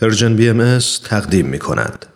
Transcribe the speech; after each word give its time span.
Persian 0.00 0.36
BM 0.36 0.78
تقدیم 1.04 1.46
می 1.46 1.58
کند. 1.58 2.06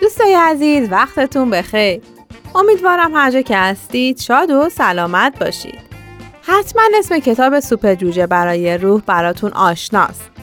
دوستای 0.00 0.34
عزیز 0.34 0.88
وقتتون 0.90 1.50
بخیر. 1.50 2.00
امیدوارم 2.54 3.14
هر 3.14 3.30
جا 3.30 3.42
که 3.42 3.56
هستید 3.56 4.18
شاد 4.18 4.50
و 4.50 4.68
سلامت 4.68 5.38
باشید. 5.40 5.80
حتما 6.42 6.82
اسم 6.98 7.18
کتاب 7.18 7.60
سوپ 7.60 7.94
جوجه 7.94 8.26
برای 8.26 8.78
روح 8.78 9.02
براتون 9.06 9.52
آشناست. 9.52 10.35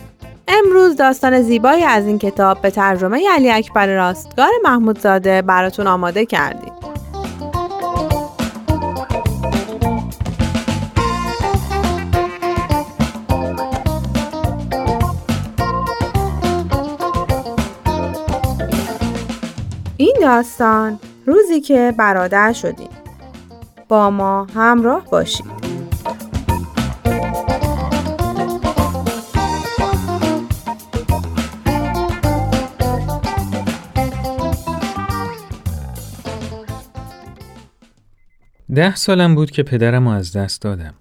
امروز 0.48 0.96
داستان 0.96 1.41
زیبایی 1.41 1.84
از 1.84 2.07
این 2.07 2.20
کتاب 2.20 2.62
به 2.62 2.71
ترجمه 2.71 3.30
علی 3.30 3.51
اکبر 3.51 3.88
راستگار 3.88 4.50
محمودزاده 4.64 5.42
براتون 5.42 5.88
آماده 5.88 6.25
کردیم. 6.25 6.74
این 19.98 20.15
داستان 20.21 21.00
روزی 21.25 21.62
که 21.62 21.93
برادر 21.98 22.54
شدیم. 22.54 22.89
با 23.87 24.10
ما 24.10 24.48
همراه 24.56 25.06
باشید. 25.10 25.62
ده 38.76 38.96
سالم 38.96 39.36
بود 39.36 39.52
که 39.52 39.64
پدرم 39.64 40.08
از 40.08 40.34
دست 40.34 40.62
دادم. 40.62 40.94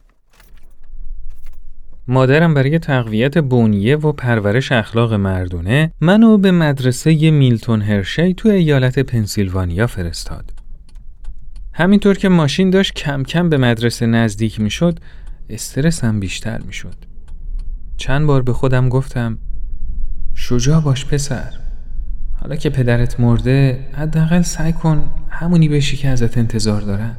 مادرم 2.08 2.54
برای 2.54 2.78
تقویت 2.78 3.38
بنیه 3.38 3.96
و 3.96 4.12
پرورش 4.12 4.72
اخلاق 4.72 5.14
مردونه 5.14 5.92
منو 6.00 6.38
به 6.38 6.50
مدرسه 6.50 7.30
میلتون 7.30 7.82
هرشی 7.82 8.34
تو 8.34 8.48
ایالت 8.48 8.98
پنسیلوانیا 8.98 9.86
فرستاد. 9.86 10.50
همینطور 11.72 12.16
که 12.16 12.28
ماشین 12.28 12.70
داشت 12.70 12.94
کم 12.94 13.22
کم 13.22 13.48
به 13.48 13.58
مدرسه 13.58 14.06
نزدیک 14.06 14.60
می‌شد، 14.60 14.98
استرسم 15.50 16.20
بیشتر 16.20 16.60
می‌شد. 16.60 16.96
چند 17.96 18.26
بار 18.26 18.42
به 18.42 18.52
خودم 18.52 18.88
گفتم 18.88 19.38
شجاع 20.34 20.80
باش 20.80 21.06
پسر. 21.06 21.52
حالا 22.40 22.56
که 22.56 22.70
پدرت 22.70 23.20
مرده 23.20 23.86
حداقل 23.92 24.42
سعی 24.42 24.72
کن 24.72 25.10
همونی 25.28 25.68
بشی 25.68 25.96
که 25.96 26.08
ازت 26.08 26.38
انتظار 26.38 26.80
دارن. 26.80 27.16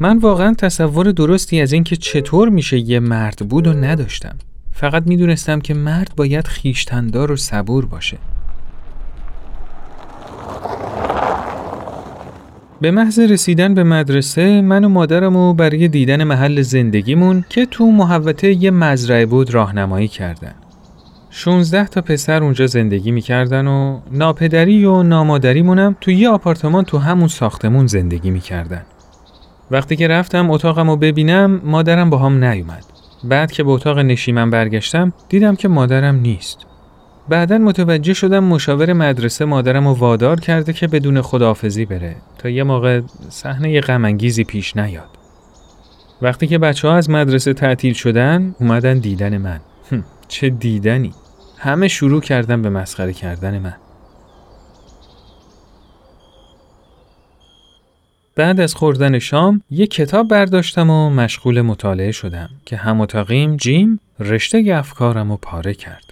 من 0.00 0.18
واقعا 0.18 0.54
تصور 0.54 1.12
درستی 1.12 1.60
از 1.60 1.72
اینکه 1.72 1.96
چطور 1.96 2.48
میشه 2.48 2.78
یه 2.78 3.00
مرد 3.00 3.38
بود 3.48 3.66
و 3.66 3.72
نداشتم. 3.72 4.36
فقط 4.72 5.02
می‌دونستم 5.06 5.60
که 5.60 5.74
مرد 5.74 6.12
باید 6.16 6.46
خیشتندار 6.46 7.32
و 7.32 7.36
صبور 7.36 7.86
باشه. 7.86 8.18
به 12.80 12.90
محض 12.90 13.18
رسیدن 13.18 13.74
به 13.74 13.84
مدرسه 13.84 14.60
من 14.60 14.84
و 14.84 14.88
مادرم 14.88 15.36
و 15.36 15.54
برای 15.54 15.88
دیدن 15.88 16.24
محل 16.24 16.62
زندگیمون 16.62 17.44
که 17.48 17.66
تو 17.66 17.90
محوطه 17.90 18.52
یه 18.52 18.70
مزرعه 18.70 19.26
بود 19.26 19.54
راهنمایی 19.54 20.08
کردن. 20.08 20.54
16 21.30 21.86
تا 21.86 22.00
پسر 22.00 22.42
اونجا 22.42 22.66
زندگی 22.66 23.10
می‌کردن 23.10 23.66
و 23.66 24.00
ناپدری 24.10 24.84
و 24.84 25.02
نامادریمونم 25.02 25.96
تو 26.00 26.10
یه 26.10 26.28
آپارتمان 26.28 26.84
تو 26.84 26.98
همون 26.98 27.28
ساختمون 27.28 27.86
زندگی 27.86 28.30
می‌کردن. 28.30 28.82
وقتی 29.70 29.96
که 29.96 30.08
رفتم 30.08 30.50
اتاقم 30.50 30.90
رو 30.90 30.96
ببینم 30.96 31.60
مادرم 31.64 32.10
با 32.10 32.18
هم 32.18 32.44
نیومد. 32.44 32.84
بعد 33.24 33.52
که 33.52 33.62
به 33.62 33.70
اتاق 33.70 33.98
نشیمن 33.98 34.50
برگشتم 34.50 35.12
دیدم 35.28 35.56
که 35.56 35.68
مادرم 35.68 36.16
نیست. 36.16 36.58
بعدا 37.28 37.58
متوجه 37.58 38.14
شدم 38.14 38.44
مشاور 38.44 38.92
مدرسه 38.92 39.44
مادرم 39.44 39.88
رو 39.88 39.94
وادار 39.94 40.40
کرده 40.40 40.72
که 40.72 40.86
بدون 40.86 41.22
خداحافظی 41.22 41.84
بره 41.84 42.16
تا 42.38 42.48
یه 42.48 42.62
موقع 42.62 43.00
صحنه 43.28 43.80
غم 43.80 44.16
پیش 44.48 44.76
نیاد. 44.76 45.08
وقتی 46.22 46.46
که 46.46 46.58
بچه 46.58 46.88
ها 46.88 46.94
از 46.94 47.10
مدرسه 47.10 47.52
تعطیل 47.52 47.92
شدن 47.92 48.54
اومدن 48.60 48.98
دیدن 48.98 49.38
من. 49.38 49.60
چه 50.28 50.50
دیدنی. 50.50 51.12
همه 51.58 51.88
شروع 51.88 52.20
کردن 52.20 52.62
به 52.62 52.70
مسخره 52.70 53.12
کردن 53.12 53.58
من. 53.58 53.74
بعد 58.36 58.60
از 58.60 58.74
خوردن 58.74 59.18
شام 59.18 59.62
یه 59.70 59.86
کتاب 59.86 60.28
برداشتم 60.28 60.90
و 60.90 61.10
مشغول 61.10 61.60
مطالعه 61.60 62.12
شدم 62.12 62.50
که 62.66 62.76
هم 62.76 63.06
جیم 63.56 64.00
رشته 64.20 64.64
افکارم 64.74 65.30
رو 65.30 65.36
پاره 65.36 65.74
کرد. 65.74 66.04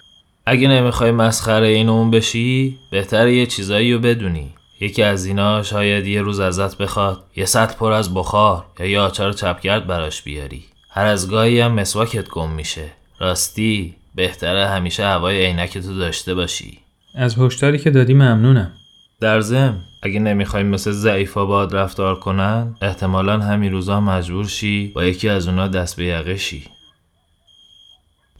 اگه 0.45 0.67
نمی‌خوای 0.67 1.11
مسخره 1.11 1.67
این 1.67 1.89
اون 1.89 2.11
بشی 2.11 2.77
بهتره 2.91 3.35
یه 3.35 3.45
چیزایی 3.45 3.93
رو 3.93 3.99
بدونی. 3.99 4.53
یکی 4.81 5.03
از 5.03 5.25
اینا 5.25 5.63
شاید 5.63 6.07
یه 6.07 6.21
روز 6.21 6.39
ازت 6.39 6.77
بخواد 6.77 7.23
یه 7.35 7.45
سطح 7.45 7.77
پر 7.77 7.91
از 7.91 8.13
بخار 8.13 8.65
یا 8.79 8.85
یه 8.85 8.99
آچار 8.99 9.33
چپگرد 9.33 9.87
براش 9.87 10.21
بیاری. 10.21 10.63
هر 10.89 11.05
از 11.05 11.29
گاهی 11.29 11.59
هم 11.59 11.71
مسواکت 11.71 12.29
گم 12.29 12.51
میشه. 12.51 12.85
راستی 13.19 13.95
بهتره 14.15 14.67
همیشه 14.67 15.05
هوای 15.05 15.45
عینکتو 15.45 15.97
داشته 15.97 16.35
باشی. 16.35 16.79
از 17.15 17.35
هشداری 17.39 17.77
که 17.77 17.89
دادی 17.89 18.13
ممنونم. 18.13 18.71
در 19.19 19.41
ضمن 19.41 19.81
اگه 20.03 20.19
نمی‌خوایم 20.19 20.65
مثل 20.65 20.91
ضعیفا 20.91 21.45
باد 21.45 21.75
رفتار 21.75 22.19
کنن 22.19 22.75
احتمالا 22.81 23.39
همین 23.39 23.71
روزا 23.71 24.01
مجبور 24.01 24.47
شی 24.47 24.87
با 24.87 25.03
یکی 25.03 25.29
از 25.29 25.47
اونا 25.47 25.67
دست 25.67 25.95
به 25.95 26.05
یقه 26.05 26.37
شی. 26.37 26.63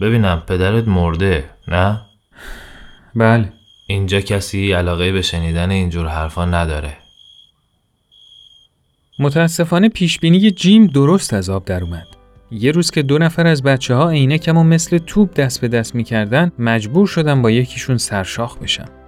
ببینم 0.02 0.44
پدرت 0.48 0.88
مرده 0.88 1.50
نه؟ 1.68 2.02
بله. 3.16 3.54
اینجا 3.88 4.22
کسی 4.22 4.72
علاقه 4.72 5.12
به 5.12 5.22
شنیدن 5.22 5.72
اینجور 5.72 6.08
حرفا 6.08 6.46
نداره. 6.46 6.98
متاسفانه 9.20 9.90
پیشبینی 9.90 10.52
جیم 10.52 10.88
درست 10.88 11.34
از 11.34 11.50
آب 11.50 11.66
در 11.66 11.84
اومد. 11.84 12.08
یه 12.52 12.72
روز 12.72 12.92
که 12.92 13.02
دو 13.02 13.18
نفر 13.18 13.48
از 13.48 13.64
بچه 13.64 13.96
ها 13.96 14.10
عینکمو 14.10 14.64
مثل 14.64 14.98
توپ 14.98 15.34
دست 15.34 15.62
به 15.62 15.68
دست 15.68 15.96
می‌کردن 15.96 16.52
مجبور 16.60 17.08
شدم 17.08 17.42
با 17.42 17.52
یکیشون 17.52 17.98
سرشاخ 17.98 18.58
بشم. 18.58 19.05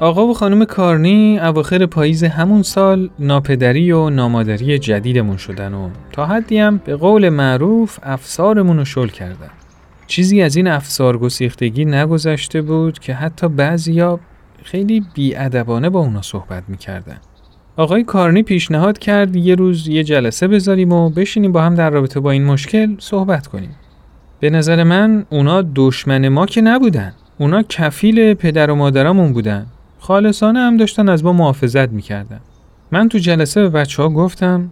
آقا 0.00 0.26
و 0.26 0.34
خانم 0.34 0.64
کارنی 0.64 1.38
اواخر 1.38 1.86
پاییز 1.86 2.24
همون 2.24 2.62
سال 2.62 3.10
ناپدری 3.18 3.92
و 3.92 4.10
نامادری 4.10 4.78
جدیدمون 4.78 5.36
شدن 5.36 5.74
و 5.74 5.90
تا 6.12 6.26
حدی 6.26 6.58
هم 6.58 6.80
به 6.84 6.96
قول 6.96 7.28
معروف 7.28 7.98
افسارمون 8.02 8.78
رو 8.78 8.84
شل 8.84 9.06
کردن. 9.06 9.50
چیزی 10.06 10.42
از 10.42 10.56
این 10.56 10.66
افسار 10.66 11.18
گسیختگی 11.18 11.84
نگذشته 11.84 12.62
بود 12.62 12.98
که 12.98 13.14
حتی 13.14 13.48
بعضیا 13.48 14.20
خیلی 14.62 15.04
بیادبانه 15.14 15.90
با 15.90 16.00
اونا 16.00 16.22
صحبت 16.22 16.62
می‌کردن. 16.68 17.18
آقای 17.76 18.04
کارنی 18.04 18.42
پیشنهاد 18.42 18.98
کرد 18.98 19.36
یه 19.36 19.54
روز 19.54 19.88
یه 19.88 20.04
جلسه 20.04 20.48
بذاریم 20.48 20.92
و 20.92 21.10
بشینیم 21.10 21.52
با 21.52 21.62
هم 21.62 21.74
در 21.74 21.90
رابطه 21.90 22.20
با 22.20 22.30
این 22.30 22.44
مشکل 22.44 22.94
صحبت 22.98 23.46
کنیم. 23.46 23.76
به 24.40 24.50
نظر 24.50 24.84
من 24.84 25.26
اونا 25.30 25.64
دشمن 25.74 26.28
ما 26.28 26.46
که 26.46 26.60
نبودن. 26.60 27.12
اونا 27.38 27.62
کفیل 27.62 28.34
پدر 28.34 28.70
و 28.70 28.74
مادرمون 28.74 29.32
بودن 29.32 29.66
خالصانه 30.06 30.60
هم 30.60 30.76
داشتن 30.76 31.08
از 31.08 31.24
ما 31.24 31.32
محافظت 31.32 31.88
می‌کردن. 31.88 32.40
من 32.92 33.08
تو 33.08 33.18
جلسه 33.18 33.62
به 33.62 33.68
بچه 33.68 34.02
ها 34.02 34.08
گفتم 34.08 34.70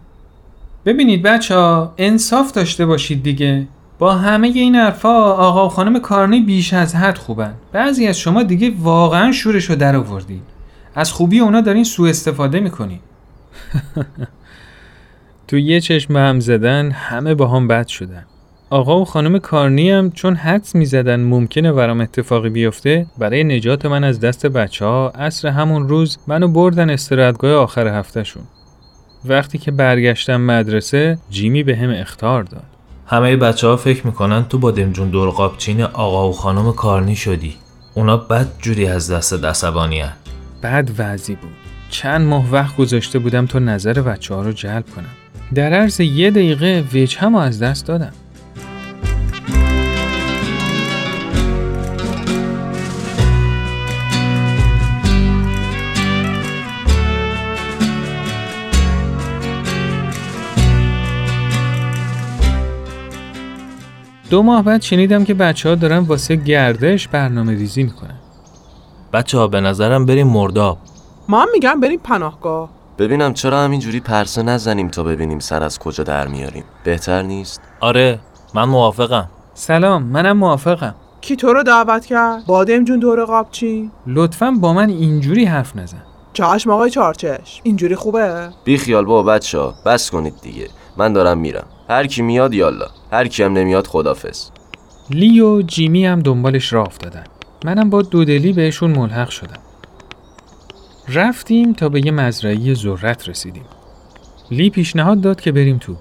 ببینید 0.85 1.23
بچه 1.23 1.55
ها 1.55 1.93
انصاف 1.97 2.51
داشته 2.51 2.85
باشید 2.85 3.23
دیگه. 3.23 3.67
با 3.99 4.13
همه 4.13 4.47
این 4.47 4.75
حرفا 4.75 5.33
آقا 5.33 5.65
و 5.65 5.69
خانم 5.69 5.99
کارنی 5.99 6.39
بیش 6.39 6.73
از 6.73 6.95
حد 6.95 7.17
خوبن. 7.17 7.53
بعضی 7.71 8.07
از 8.07 8.19
شما 8.19 8.43
دیگه 8.43 8.71
واقعا 8.79 9.31
شورش 9.31 9.65
رو 9.65 9.75
در 9.75 9.95
آوردین. 9.95 10.41
از 10.95 11.11
خوبی 11.11 11.39
اونا 11.39 11.61
دارین 11.61 11.83
سوء 11.83 12.09
استفاده 12.09 12.59
می‌کنین. 12.59 12.99
تو 15.47 15.57
یه 15.57 15.81
چشم 15.81 16.17
هم 16.17 16.39
زدن 16.39 16.91
همه 16.91 17.35
با 17.35 17.47
هم 17.47 17.67
بد 17.67 17.87
شدن. 17.87 18.25
آقا 18.73 19.01
و 19.01 19.05
خانم 19.05 19.39
کارنی 19.39 19.91
هم 19.91 20.11
چون 20.11 20.35
حدس 20.35 20.75
می 20.75 20.85
زدن 20.85 21.19
ممکنه 21.19 21.73
برام 21.73 22.01
اتفاقی 22.01 22.49
بیفته 22.49 23.05
برای 23.17 23.43
نجات 23.43 23.85
من 23.85 24.03
از 24.03 24.19
دست 24.19 24.45
بچه 24.45 24.85
ها 24.85 25.09
عصر 25.09 25.47
همون 25.47 25.89
روز 25.89 26.17
منو 26.27 26.47
بردن 26.47 26.89
استراحتگاه 26.89 27.53
آخر 27.53 27.87
هفتهشون. 27.87 28.43
وقتی 29.25 29.57
که 29.57 29.71
برگشتم 29.71 30.41
مدرسه 30.41 31.17
جیمی 31.29 31.63
به 31.63 31.75
هم 31.75 31.89
اختار 31.89 32.43
داد. 32.43 32.63
همه 33.05 33.35
بچه 33.35 33.67
ها 33.67 33.77
فکر 33.77 34.07
می‌کنن 34.07 34.45
تو 34.45 34.57
با 34.57 34.71
دمجون 34.71 35.09
دور 35.09 35.29
قابچین 35.29 35.81
آقا 35.81 36.29
و 36.29 36.33
خانم 36.33 36.71
کارنی 36.71 37.15
شدی. 37.15 37.55
اونا 37.93 38.17
بد 38.17 38.47
جوری 38.59 38.87
از 38.87 39.11
دست 39.11 39.45
عصبانی 39.45 40.03
بد 40.63 40.89
وضعی 40.97 41.35
بود 41.35 41.51
چند 41.89 42.27
ماه 42.27 42.51
وقت 42.51 42.77
گذاشته 42.77 43.19
بودم 43.19 43.45
تا 43.45 43.59
نظر 43.59 44.01
بچه 44.01 44.35
ها 44.35 44.41
رو 44.41 44.51
جلب 44.51 44.85
کنم 44.95 45.13
در 45.55 45.73
عرض 45.73 45.99
یه 45.99 46.31
دقیقه 46.31 46.83
وجه 46.93 47.37
از 47.37 47.59
دست 47.59 47.87
دادم 47.87 48.13
دو 64.33 64.43
ماه 64.43 64.63
بعد 64.63 64.81
شنیدم 64.81 65.23
که 65.23 65.33
بچه 65.33 65.69
ها 65.69 65.75
دارن 65.75 65.97
واسه 65.97 66.35
گردش 66.35 67.07
برنامه 67.07 67.51
ریزی 67.51 67.83
می‌کنن. 67.83 68.19
بچه 69.13 69.37
ها 69.37 69.47
به 69.47 69.61
نظرم 69.61 70.05
بریم 70.05 70.27
مرداب. 70.27 70.77
ما 71.29 71.45
میگم 71.53 71.79
بریم 71.79 71.99
پناهگاه. 71.99 72.69
ببینم 72.97 73.33
چرا 73.33 73.63
همینجوری 73.63 73.99
پرسه 73.99 74.43
نزنیم 74.43 74.87
تا 74.87 75.03
ببینیم 75.03 75.39
سر 75.39 75.63
از 75.63 75.79
کجا 75.79 76.03
در 76.03 76.27
میاریم. 76.27 76.63
بهتر 76.83 77.21
نیست؟ 77.21 77.61
آره 77.79 78.19
من 78.53 78.63
موافقم. 78.63 79.29
سلام 79.53 80.03
منم 80.03 80.37
موافقم. 80.37 80.95
کی 81.21 81.35
تو 81.35 81.53
رو 81.53 81.63
دعوت 81.63 82.05
کرد؟ 82.05 82.45
بادم 82.45 82.85
جون 82.85 82.99
دور 82.99 83.25
قابچی 83.25 83.91
لطفا 84.07 84.51
با 84.51 84.73
من 84.73 84.89
اینجوری 84.89 85.45
حرف 85.45 85.75
نزن. 85.75 86.03
چشم 86.33 86.69
آقای 86.69 86.89
چارچش 86.89 87.61
اینجوری 87.63 87.95
خوبه؟ 87.95 88.49
بی 88.63 88.77
خیال 88.77 89.05
بابا 89.05 89.33
بچه 89.33 89.59
ها 89.59 89.73
بس 89.85 90.11
کنید 90.11 90.33
دیگه. 90.41 90.67
من 90.97 91.13
دارم 91.13 91.37
میرم. 91.37 91.65
هر 91.89 92.07
کی 92.07 92.21
میاد 92.21 92.53
یالا. 92.53 92.87
هر 93.13 93.27
کی 93.27 93.43
هم 93.43 93.53
نمیاد 93.53 93.87
خدافز 93.87 94.49
لی 95.09 95.41
و 95.41 95.61
جیمی 95.61 96.05
هم 96.05 96.19
دنبالش 96.19 96.73
راه 96.73 96.87
افتادن. 96.87 97.23
منم 97.65 97.89
با 97.89 98.01
دودلی 98.01 98.53
بهشون 98.53 98.91
ملحق 98.91 99.29
شدم. 99.29 99.59
رفتیم 101.07 101.73
تا 101.73 101.89
به 101.89 102.05
یه 102.05 102.11
مزرعه 102.11 102.73
ذرت 102.73 103.29
رسیدیم. 103.29 103.65
لی 104.51 104.69
پیشنهاد 104.69 105.21
داد 105.21 105.41
که 105.41 105.51
بریم 105.51 105.77
تو. 105.77 105.95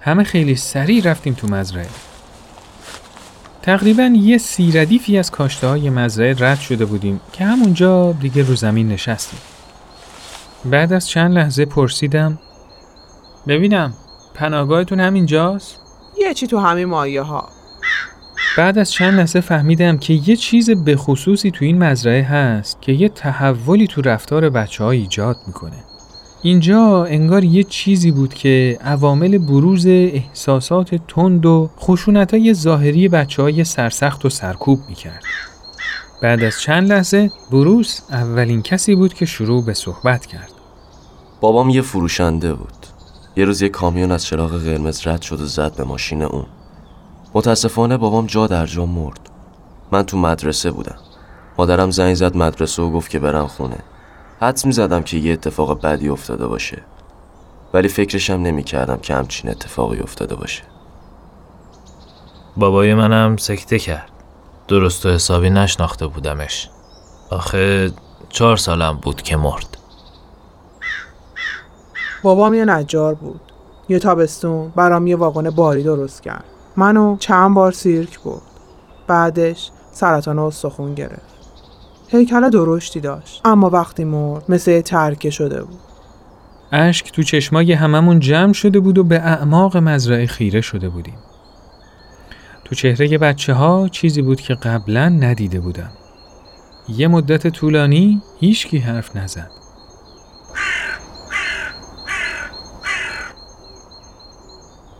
همه 0.00 0.24
خیلی 0.24 0.54
سریع 0.54 1.10
رفتیم 1.10 1.34
تو 1.34 1.46
مزرعه. 1.46 1.88
تقریبا 3.62 4.02
یه 4.02 4.38
سی 4.38 4.72
ردیفی 4.72 5.18
از 5.18 5.30
کاشته 5.30 5.66
های 5.66 5.90
مزرعه 5.90 6.36
رد 6.38 6.60
شده 6.60 6.84
بودیم 6.84 7.20
که 7.32 7.44
همونجا 7.44 8.12
دیگه 8.12 8.42
رو 8.42 8.54
زمین 8.54 8.88
نشستیم. 8.88 9.40
بعد 10.64 10.92
از 10.92 11.08
چند 11.08 11.34
لحظه 11.34 11.64
پرسیدم 11.64 12.38
ببینم 13.48 13.94
پناهگاهتون 14.34 15.00
همینجاست؟ 15.00 15.85
یه 16.18 16.34
چی 16.34 16.46
تو 16.46 16.58
همین 16.58 16.84
مایه 16.84 17.22
ها 17.22 17.48
بعد 18.56 18.78
از 18.78 18.92
چند 18.92 19.14
لحظه 19.14 19.40
فهمیدم 19.40 19.98
که 19.98 20.14
یه 20.14 20.36
چیز 20.36 20.70
به 20.70 20.96
خصوصی 20.96 21.50
تو 21.50 21.64
این 21.64 21.78
مزرعه 21.78 22.22
هست 22.22 22.82
که 22.82 22.92
یه 22.92 23.08
تحولی 23.08 23.86
تو 23.86 24.00
رفتار 24.00 24.50
بچه 24.50 24.84
ها 24.84 24.90
ایجاد 24.90 25.36
می‌کنه. 25.46 25.84
اینجا 26.42 27.04
انگار 27.04 27.44
یه 27.44 27.62
چیزی 27.62 28.10
بود 28.10 28.34
که 28.34 28.78
عوامل 28.84 29.38
بروز 29.38 29.86
احساسات 29.86 30.94
تند 31.08 31.46
و 31.46 31.70
خشونت 31.78 32.34
های 32.34 32.54
ظاهری 32.54 33.08
بچه 33.08 33.42
های 33.42 33.64
سرسخت 33.64 34.24
و 34.24 34.30
سرکوب 34.30 34.80
می‌کرد. 34.88 35.22
بعد 36.22 36.42
از 36.42 36.60
چند 36.60 36.92
لحظه 36.92 37.30
بروس 37.50 38.00
اولین 38.10 38.62
کسی 38.62 38.94
بود 38.94 39.14
که 39.14 39.26
شروع 39.26 39.64
به 39.64 39.74
صحبت 39.74 40.26
کرد. 40.26 40.52
بابام 41.40 41.70
یه 41.70 41.82
فروشنده 41.82 42.54
بود. 42.54 42.75
یه 43.36 43.44
روز 43.44 43.62
یه 43.62 43.68
کامیون 43.68 44.12
از 44.12 44.24
چراغ 44.24 44.50
قرمز 44.50 45.06
رد 45.06 45.22
شد 45.22 45.40
و 45.40 45.46
زد 45.46 45.76
به 45.76 45.84
ماشین 45.84 46.22
اون. 46.22 46.46
متاسفانه 47.34 47.96
بابام 47.96 48.26
جا 48.26 48.46
در 48.46 48.66
جا 48.66 48.86
مرد. 48.86 49.30
من 49.92 50.02
تو 50.02 50.16
مدرسه 50.18 50.70
بودم. 50.70 50.98
مادرم 51.58 51.90
زنگ 51.90 52.14
زد 52.14 52.36
مدرسه 52.36 52.82
و 52.82 52.90
گفت 52.90 53.10
که 53.10 53.18
برم 53.18 53.46
خونه. 53.46 53.78
حدس 54.40 54.66
می 54.66 54.72
زدم 54.72 55.02
که 55.02 55.16
یه 55.16 55.32
اتفاق 55.32 55.80
بدی 55.80 56.08
افتاده 56.08 56.46
باشه. 56.46 56.82
ولی 57.74 57.88
فکرشم 57.88 58.32
نمی 58.32 58.62
کردم 58.62 58.96
که 58.96 59.14
همچین 59.14 59.50
اتفاقی 59.50 59.98
افتاده 59.98 60.34
باشه. 60.34 60.62
بابای 62.56 62.94
منم 62.94 63.36
سکته 63.36 63.78
کرد. 63.78 64.10
درست 64.68 65.06
و 65.06 65.08
حسابی 65.08 65.50
نشناخته 65.50 66.06
بودمش. 66.06 66.70
آخه 67.30 67.92
چهار 68.28 68.56
سالم 68.56 68.98
بود 69.02 69.22
که 69.22 69.36
مرد. 69.36 69.75
بابام 72.22 72.54
یه 72.54 72.64
نجار 72.64 73.14
بود. 73.14 73.40
یه 73.88 73.98
تابستون 73.98 74.72
برام 74.76 75.06
یه 75.06 75.16
واگن 75.16 75.50
باری 75.50 75.82
درست 75.82 76.22
کرد. 76.22 76.44
منو 76.76 77.16
چند 77.16 77.54
بار 77.54 77.72
سیرک 77.72 78.22
برد. 78.22 78.42
بعدش 79.06 79.70
سرطان 79.92 80.38
استخون 80.38 80.94
گرفت. 80.94 81.36
هیکل 82.08 82.50
درشتی 82.50 83.00
داشت. 83.00 83.40
اما 83.44 83.70
وقتی 83.70 84.04
مرد 84.04 84.44
مثل 84.48 84.80
ترکه 84.80 85.30
شده 85.30 85.62
بود. 85.62 85.78
اشک 86.72 87.12
تو 87.12 87.22
چشمای 87.22 87.72
هممون 87.72 88.20
جمع 88.20 88.52
شده 88.52 88.80
بود 88.80 88.98
و 88.98 89.04
به 89.04 89.20
اعماق 89.20 89.76
مزرعه 89.76 90.26
خیره 90.26 90.60
شده 90.60 90.88
بودیم. 90.88 91.18
تو 92.64 92.74
چهره 92.74 93.18
بچه 93.18 93.54
ها 93.54 93.88
چیزی 93.88 94.22
بود 94.22 94.40
که 94.40 94.54
قبلا 94.54 95.08
ندیده 95.08 95.60
بودم. 95.60 95.90
یه 96.88 97.08
مدت 97.08 97.46
طولانی 97.46 98.22
هیچکی 98.40 98.78
حرف 98.78 99.16
نزد. 99.16 99.50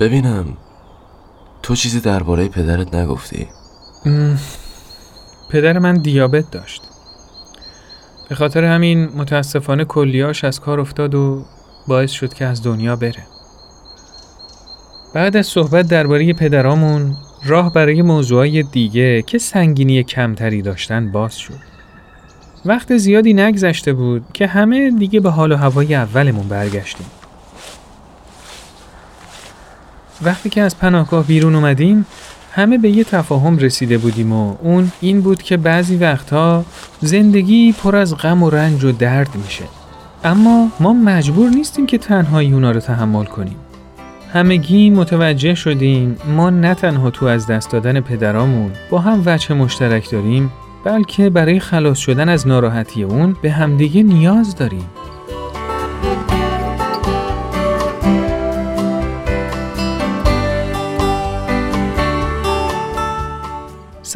ببینم 0.00 0.46
تو 1.62 1.74
چیزی 1.74 2.00
درباره 2.00 2.48
پدرت 2.48 2.94
نگفتی؟ 2.94 3.48
پدر 5.50 5.78
من 5.78 5.94
دیابت 5.96 6.50
داشت. 6.50 6.82
به 8.28 8.34
خاطر 8.34 8.64
همین 8.64 9.08
متاسفانه 9.16 9.84
کلیاش 9.84 10.44
از 10.44 10.60
کار 10.60 10.80
افتاد 10.80 11.14
و 11.14 11.44
باعث 11.88 12.10
شد 12.10 12.34
که 12.34 12.44
از 12.44 12.62
دنیا 12.62 12.96
بره. 12.96 13.26
بعد 15.14 15.36
از 15.36 15.46
صحبت 15.46 15.88
درباره 15.88 16.32
پدرامون 16.32 17.16
راه 17.44 17.72
برای 17.72 18.02
موضوعای 18.02 18.62
دیگه 18.62 19.22
که 19.22 19.38
سنگینی 19.38 20.02
کمتری 20.02 20.62
داشتن 20.62 21.12
باز 21.12 21.36
شد. 21.36 21.58
وقت 22.64 22.96
زیادی 22.96 23.34
نگذشته 23.34 23.92
بود 23.92 24.24
که 24.34 24.46
همه 24.46 24.90
دیگه 24.90 25.20
به 25.20 25.30
حال 25.30 25.52
و 25.52 25.56
هوای 25.56 25.94
اولمون 25.94 26.48
برگشتیم. 26.48 27.06
وقتی 30.22 30.50
که 30.50 30.62
از 30.62 30.78
پناهگاه 30.78 31.24
بیرون 31.26 31.54
اومدیم 31.54 32.06
همه 32.52 32.78
به 32.78 32.90
یه 32.90 33.04
تفاهم 33.04 33.58
رسیده 33.58 33.98
بودیم 33.98 34.32
و 34.32 34.56
اون 34.62 34.92
این 35.00 35.20
بود 35.20 35.42
که 35.42 35.56
بعضی 35.56 35.96
وقتها 35.96 36.64
زندگی 37.00 37.72
پر 37.72 37.96
از 37.96 38.16
غم 38.16 38.42
و 38.42 38.50
رنج 38.50 38.84
و 38.84 38.92
درد 38.92 39.28
میشه. 39.44 39.64
اما 40.24 40.68
ما 40.80 40.92
مجبور 40.92 41.50
نیستیم 41.50 41.86
که 41.86 41.98
تنهایی 41.98 42.52
اونا 42.52 42.70
رو 42.70 42.80
تحمل 42.80 43.24
کنیم. 43.24 43.56
همگی 44.32 44.90
متوجه 44.90 45.54
شدیم 45.54 46.16
ما 46.36 46.50
نه 46.50 46.74
تنها 46.74 47.10
تو 47.10 47.26
از 47.26 47.46
دست 47.46 47.70
دادن 47.70 48.00
پدرامون 48.00 48.70
با 48.90 48.98
هم 48.98 49.22
وجه 49.26 49.54
مشترک 49.54 50.10
داریم 50.10 50.52
بلکه 50.84 51.30
برای 51.30 51.60
خلاص 51.60 51.98
شدن 51.98 52.28
از 52.28 52.46
ناراحتی 52.46 53.02
اون 53.02 53.36
به 53.42 53.50
همدیگه 53.50 54.02
نیاز 54.02 54.56
داریم. 54.56 54.84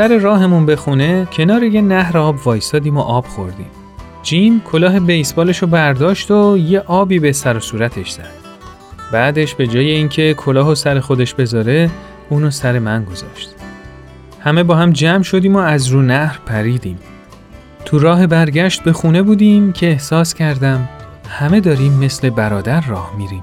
سر 0.00 0.18
راهمون 0.18 0.66
به 0.66 0.76
خونه 0.76 1.28
کنار 1.32 1.62
یه 1.62 1.80
نهر 1.80 2.18
آب 2.18 2.46
وایستادیم 2.46 2.96
و 2.96 3.00
آب 3.00 3.26
خوردیم. 3.26 3.66
جیم 4.22 4.60
کلاه 4.60 5.00
بیسبالش 5.00 5.58
رو 5.58 5.68
برداشت 5.68 6.30
و 6.30 6.58
یه 6.58 6.80
آبی 6.80 7.18
به 7.18 7.32
سر 7.32 7.56
و 7.56 7.60
صورتش 7.60 8.10
زد. 8.10 8.30
بعدش 9.12 9.54
به 9.54 9.66
جای 9.66 9.90
اینکه 9.90 10.34
کلاه 10.34 10.68
و 10.70 10.74
سر 10.74 11.00
خودش 11.00 11.34
بذاره 11.34 11.90
اونو 12.30 12.50
سر 12.50 12.78
من 12.78 13.04
گذاشت. 13.04 13.54
همه 14.40 14.62
با 14.62 14.74
هم 14.74 14.92
جمع 14.92 15.22
شدیم 15.22 15.56
و 15.56 15.58
از 15.58 15.88
رو 15.88 16.02
نهر 16.02 16.38
پریدیم. 16.46 16.98
تو 17.84 17.98
راه 17.98 18.26
برگشت 18.26 18.82
به 18.82 18.92
خونه 18.92 19.22
بودیم 19.22 19.72
که 19.72 19.86
احساس 19.86 20.34
کردم 20.34 20.88
همه 21.28 21.60
داریم 21.60 21.92
مثل 21.92 22.30
برادر 22.30 22.80
راه 22.80 23.14
میریم. 23.18 23.42